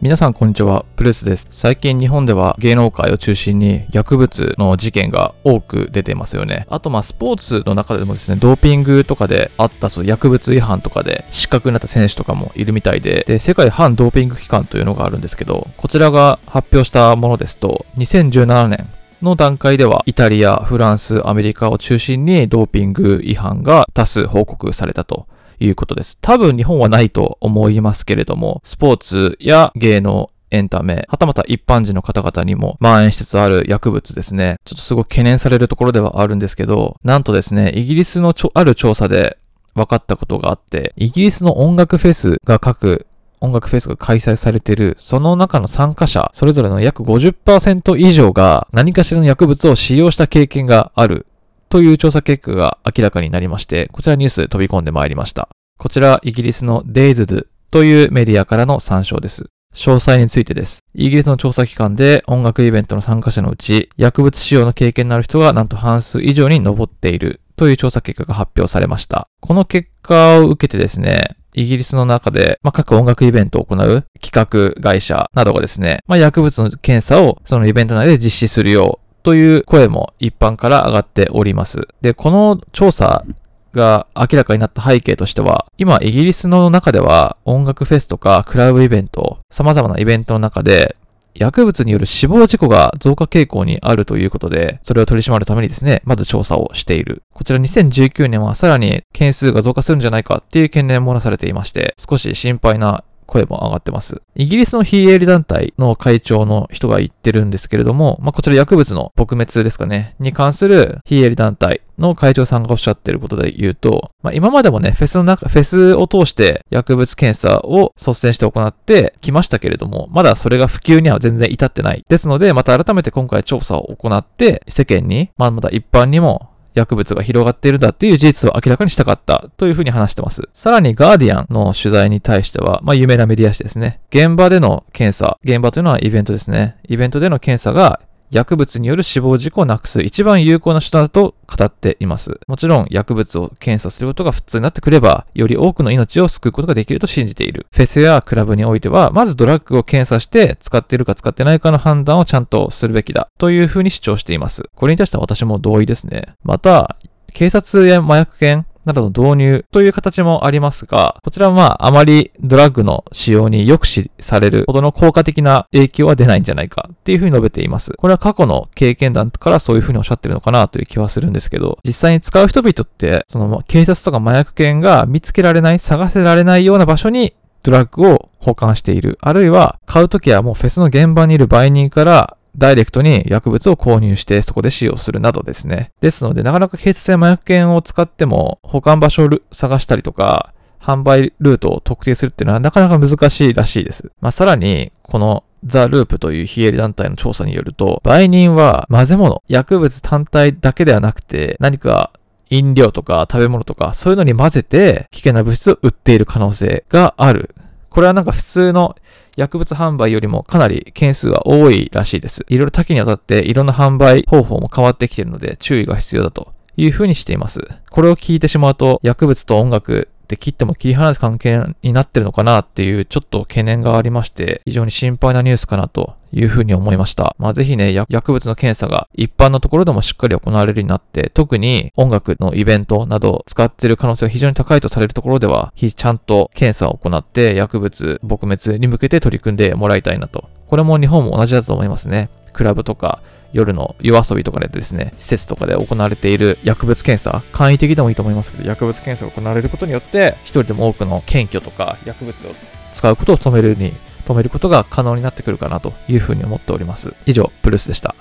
[0.00, 1.48] 皆さんこんにちは、プルースです。
[1.50, 6.68] 最近日本では芸能界を中心に薬物の事件が多く出てますよね。
[6.70, 18.88] あとまあスポーツの中でもですね、ドーピングとかであったそう薬物違反とかで失格になった選手とかもいるみたいで、で、世界反ドーピング機関というのがあるんですけど、こちらが発表したものですと、2017年
[19.20, 25.26] の段階では、イタリア、フランス、アメリカを中心にドーピング違反が多数報告されたと
[25.60, 26.18] いうことです。
[26.20, 34.56] 多分日本はないと思いますけれども、スポーツや芸能、エンタメ、はたまた一般人の方々にも蔓延しつつある薬物ですね。
[34.64, 39.38] ちょっとすごく懸念されるところではあるんですけど、なんとですね、イギリスのある調査で
[39.74, 43.06] 分かったことがあって、イギリスの音楽フェスが各
[43.40, 51.26] 音楽フェスが開催されている、その中の参加者、それぞれの約50%以上が何かしらの薬物を使用した経験がある
[51.68, 55.48] という調査結果が明らかになりまして、こちらニュース飛び込んでまいりました。
[55.78, 59.46] こちら、イギリスの Dazed というメディアからの参照です。
[59.74, 60.80] 詳細についてです。
[60.94, 69.28] イギリスの調査機関で音楽イベントの参加者のうち、薬物使用の経験のある人がなんと半数以上に上っているという調査結果が発表されました。
[69.40, 81.86] この結果を受けてですね、イギリスの中で、まあ、各音楽イベントを行う企画会社などがですね、まあ、薬物の検査をそのイベント内で実施するようという声も一般から上がっております。
[82.00, 83.26] で、この調査
[83.74, 90.96] が明らかになった背景としては、今イギリスの中では音楽フェスとかクラブイベント、様々なイベントの中で
[91.34, 97.22] 薬物による死亡事故が増加傾向にあるということで、それを取り締まるためにですね、まず調査をしている。
[97.34, 104.22] こちら2019年はさらに件数が増加するんじゃないかっていう懸念もなされていまして、少し心配な声も上がってます。
[104.34, 122.04] イギリスの非営利団体の会長の人が言ってるんですけれども、まあ、こちら薬物の撲滅ですかね、に関する非営利団体の会長さんがおっしゃってることで言うと、まあ、今までもね、フェスの中、フェスを通して薬物検査を率先して行ってきましたけれども、まだそれが普及には全然至ってない。
[122.08, 130.42] ですので、また改めて今回調査を行って、世間に、まあ、まだ一般にも薬物が広がっているんだっていう事実を明らかにしたかったというふうに話してます。
[130.52, 134.00] さらにガーディアンの取材に対しては、まあ有名なメディア誌ですね。
[134.10, 136.76] 現場での検査、現場というのはイベントですね。
[136.88, 142.40] イベントでの検査が薬物による死亡事故をなくす一番有効な手段だと語っています。
[142.46, 147.66] もちろん薬物を検査することが普通になってくれば、より多くの命を救うことができると信じている。
[147.72, 153.28] フェスやクラブにおいては、まずドラッグを検査して使っているか使ってないかの判断をちゃんとするべきだ。
[153.38, 154.64] というふうに主張しています。
[154.74, 156.34] これに対しては私も同意ですね。
[156.44, 156.96] また、
[157.32, 167.92] 警察や麻薬犬などの導入という形もありますが、こちらはまあ、あまりドラッグの使用に抑止されるほどの効果的な影響は出ないんじゃないかっていうふうに述べています。
[167.92, 179.18] これは過去の経験談からそういうふうにおっしゃってるのかなという気はするんですけど、実際に使う人々って、その警察とか麻薬犬が見つけられない、探せられないような場所にドラッグを保管している。
[179.20, 185.92] あるいは、買うときはもうフェスの現場にいる売人からダイレクトに薬物を購入してそこで使用するなどですね。
[186.00, 194.10] ですので、なかなか警察や麻薬犬を使っても保管場所を探したりとか、販売ルートを特定するっていうのはなかなか難しいらしいです。
[194.20, 202.12] まあ、さらに、このザ・ループという非営利団体の調査によると、売人は混ぜ物、薬物単体だけではなくて、何か
[202.50, 207.54] 飲料とか食べ物とか、そういうのに混ぜて危険な物質を売っている可能性がある。
[207.90, 208.96] これはなんか普通の
[209.38, 212.44] 薬物販売よりもかなり件数は多いらしいです。
[212.48, 217.60] いろいろ多岐にわたっていろんな販売方法も変わってきているので注意が必要だというふうにしています。
[217.88, 227.34] これを聞いてしまうと薬物と音楽って切っても切り離す関係になってるのかなっていうちょっと懸念がありまして、非常に心配なニュースかなというふうに思いました。
[227.38, 240.50] まあぜひね、薬物の検査が一般のところでもしっかり行われるようになって、特に音楽のイベントなど使っている可能性が非常に高いとされるところでは、ちゃんと検査を行って薬物撲滅に向けて取り組んでもらいたいなと。
[240.66, 242.28] これも日本も同じだと思いますね。
[242.58, 252.50] クラブとか夜の夜遊びとかでですね、施設とかで行われている薬物検査、簡易的でもいいと思いますけど、薬物検査が行われることによって、一人でも多くの検挙とか薬物を
[252.92, 253.92] 使うことを止めるに、
[254.26, 257.14] 止めることが可能になってくるかなというふうに思っております。
[257.26, 258.16] 以上、プルースでした。